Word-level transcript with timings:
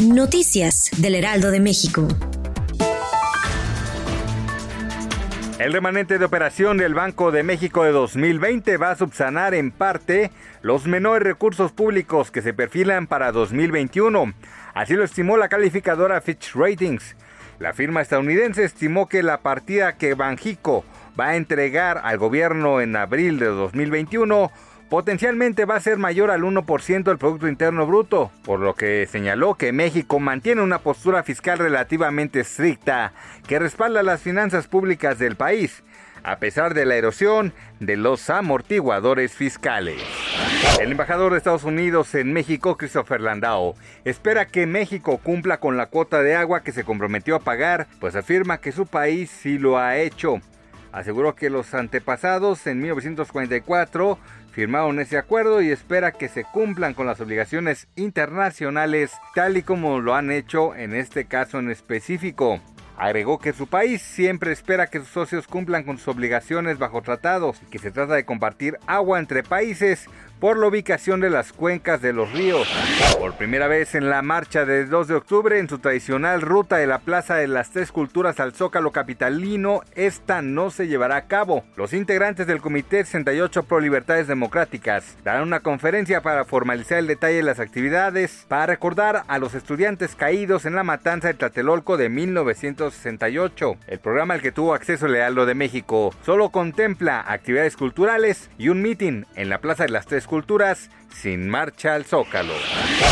Noticias 0.00 0.90
del 0.96 1.14
Heraldo 1.14 1.50
de 1.50 1.60
México. 1.60 2.08
El 5.58 5.74
remanente 5.74 6.18
de 6.18 6.24
operación 6.24 6.78
del 6.78 6.94
Banco 6.94 7.30
de 7.30 7.42
México 7.42 7.84
de 7.84 7.92
2020 7.92 8.78
va 8.78 8.92
a 8.92 8.96
subsanar 8.96 9.52
en 9.52 9.70
parte 9.70 10.30
los 10.62 10.86
menores 10.86 11.22
recursos 11.22 11.72
públicos 11.72 12.30
que 12.30 12.40
se 12.40 12.54
perfilan 12.54 13.08
para 13.08 13.30
2021. 13.30 14.32
Así 14.72 14.94
lo 14.94 15.04
estimó 15.04 15.36
la 15.36 15.50
calificadora 15.50 16.22
Fitch 16.22 16.54
Ratings. 16.54 17.14
La 17.58 17.74
firma 17.74 18.00
estadounidense 18.00 18.64
estimó 18.64 19.06
que 19.06 19.22
la 19.22 19.42
partida 19.42 19.98
que 19.98 20.14
Banjico 20.14 20.82
va 21.20 21.28
a 21.28 21.36
entregar 21.36 22.00
al 22.02 22.16
gobierno 22.16 22.80
en 22.80 22.96
abril 22.96 23.38
de 23.38 23.46
2021 23.46 24.50
potencialmente 24.90 25.64
va 25.64 25.76
a 25.76 25.80
ser 25.80 25.98
mayor 25.98 26.32
al 26.32 26.42
1% 26.42 27.04
del 27.04 27.16
Producto 27.16 27.48
Interno 27.48 27.86
Bruto, 27.86 28.32
por 28.42 28.58
lo 28.58 28.74
que 28.74 29.06
señaló 29.06 29.54
que 29.54 29.72
México 29.72 30.18
mantiene 30.18 30.62
una 30.62 30.80
postura 30.80 31.22
fiscal 31.22 31.58
relativamente 31.58 32.40
estricta 32.40 33.12
que 33.46 33.60
respalda 33.60 34.02
las 34.02 34.20
finanzas 34.20 34.66
públicas 34.66 35.18
del 35.20 35.36
país, 35.36 35.84
a 36.24 36.40
pesar 36.40 36.74
de 36.74 36.86
la 36.86 36.96
erosión 36.96 37.52
de 37.78 37.96
los 37.96 38.28
amortiguadores 38.30 39.32
fiscales. 39.32 40.02
El 40.80 40.90
embajador 40.90 41.32
de 41.32 41.38
Estados 41.38 41.64
Unidos 41.64 42.16
en 42.16 42.32
México, 42.32 42.76
Christopher 42.76 43.20
Landau, 43.20 43.76
espera 44.04 44.46
que 44.46 44.66
México 44.66 45.18
cumpla 45.22 45.60
con 45.60 45.76
la 45.76 45.86
cuota 45.86 46.20
de 46.20 46.34
agua 46.34 46.64
que 46.64 46.72
se 46.72 46.82
comprometió 46.82 47.36
a 47.36 47.40
pagar, 47.40 47.86
pues 48.00 48.16
afirma 48.16 48.58
que 48.58 48.72
su 48.72 48.86
país 48.86 49.30
sí 49.30 49.56
lo 49.56 49.78
ha 49.78 49.98
hecho. 49.98 50.40
Aseguró 50.92 51.34
que 51.34 51.50
los 51.50 51.72
antepasados 51.74 52.66
en 52.66 52.80
1944 52.80 54.18
firmaron 54.50 54.98
ese 54.98 55.18
acuerdo 55.18 55.62
y 55.62 55.70
espera 55.70 56.12
que 56.12 56.28
se 56.28 56.44
cumplan 56.44 56.94
con 56.94 57.06
las 57.06 57.20
obligaciones 57.20 57.86
internacionales 57.94 59.12
tal 59.34 59.56
y 59.56 59.62
como 59.62 60.00
lo 60.00 60.14
han 60.14 60.30
hecho 60.30 60.74
en 60.74 60.94
este 60.94 61.26
caso 61.26 61.58
en 61.58 61.70
específico. 61.70 62.60
Agregó 63.00 63.38
que 63.38 63.54
su 63.54 63.66
país 63.66 64.02
siempre 64.02 64.52
espera 64.52 64.88
que 64.88 64.98
sus 64.98 65.08
socios 65.08 65.46
cumplan 65.46 65.84
con 65.84 65.96
sus 65.96 66.08
obligaciones 66.08 66.76
bajo 66.76 67.00
tratados 67.00 67.62
y 67.62 67.70
que 67.70 67.78
se 67.78 67.90
trata 67.90 68.12
de 68.12 68.26
compartir 68.26 68.76
agua 68.86 69.18
entre 69.18 69.42
países 69.42 70.06
por 70.38 70.58
la 70.58 70.66
ubicación 70.66 71.20
de 71.20 71.30
las 71.30 71.52
cuencas 71.52 72.00
de 72.00 72.14
los 72.14 72.32
ríos. 72.32 72.66
Por 73.18 73.34
primera 73.34 73.68
vez 73.68 73.94
en 73.94 74.08
la 74.08 74.22
marcha 74.22 74.64
del 74.64 74.88
2 74.88 75.08
de 75.08 75.14
octubre, 75.14 75.58
en 75.58 75.68
su 75.68 75.78
tradicional 75.78 76.40
ruta 76.40 76.78
de 76.78 76.86
la 76.86 76.98
Plaza 76.98 77.36
de 77.36 77.46
las 77.46 77.70
Tres 77.70 77.92
Culturas 77.92 78.40
al 78.40 78.54
Zócalo 78.54 78.90
Capitalino, 78.90 79.82
esta 79.94 80.40
no 80.40 80.70
se 80.70 80.88
llevará 80.88 81.16
a 81.16 81.26
cabo. 81.26 81.64
Los 81.76 81.92
integrantes 81.92 82.46
del 82.46 82.62
Comité 82.62 83.04
68 83.04 83.64
Pro 83.64 83.80
Libertades 83.80 84.28
Democráticas 84.28 85.18
darán 85.24 85.42
una 85.42 85.60
conferencia 85.60 86.22
para 86.22 86.46
formalizar 86.46 86.98
el 86.98 87.06
detalle 87.06 87.36
de 87.36 87.42
las 87.42 87.60
actividades, 87.60 88.46
para 88.48 88.66
recordar 88.66 89.24
a 89.28 89.38
los 89.38 89.54
estudiantes 89.54 90.14
caídos 90.14 90.64
en 90.64 90.74
la 90.74 90.84
matanza 90.84 91.28
de 91.28 91.34
Tlatelolco 91.34 91.98
de 91.98 92.08
1968. 92.90 93.76
El 93.86 93.98
programa 93.98 94.34
al 94.34 94.42
que 94.42 94.52
tuvo 94.52 94.74
acceso 94.74 95.08
Lealdo 95.08 95.46
de 95.46 95.54
México 95.54 96.14
solo 96.24 96.50
contempla 96.50 97.24
actividades 97.26 97.76
culturales 97.76 98.50
y 98.58 98.68
un 98.68 98.82
meeting 98.82 99.24
en 99.34 99.48
la 99.48 99.58
Plaza 99.58 99.84
de 99.84 99.90
las 99.90 100.06
Tres 100.06 100.26
Culturas 100.26 100.90
sin 101.14 101.48
marcha 101.48 101.94
al 101.94 102.04
Zócalo. 102.04 102.52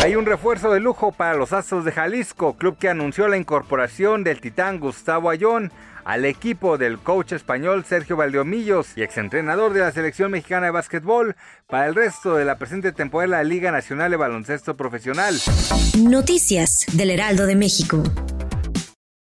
Hay 0.03 0.15
un 0.15 0.25
refuerzo 0.25 0.71
de 0.71 0.79
lujo 0.79 1.11
para 1.11 1.35
los 1.35 1.53
Astros 1.53 1.85
de 1.85 1.91
Jalisco, 1.91 2.55
club 2.55 2.77
que 2.77 2.89
anunció 2.89 3.27
la 3.27 3.37
incorporación 3.37 4.23
del 4.23 4.41
titán 4.41 4.79
Gustavo 4.79 5.29
Ayón 5.29 5.71
al 6.05 6.25
equipo 6.25 6.77
del 6.77 6.97
coach 6.97 7.33
español 7.33 7.85
Sergio 7.85 8.17
Valdeomillos 8.17 8.97
y 8.97 9.03
exentrenador 9.03 9.73
de 9.73 9.81
la 9.81 9.91
selección 9.91 10.31
mexicana 10.31 10.67
de 10.67 10.71
básquetbol 10.71 11.35
para 11.67 11.87
el 11.87 11.93
resto 11.93 12.35
de 12.35 12.45
la 12.45 12.57
presente 12.57 12.91
temporada 12.91 13.37
de 13.37 13.43
la 13.43 13.49
Liga 13.49 13.71
Nacional 13.71 14.09
de 14.09 14.17
Baloncesto 14.17 14.75
Profesional. 14.75 15.35
Noticias 15.99 16.85
del 16.93 17.11
Heraldo 17.11 17.45
de 17.45 17.55
México. 17.55 18.03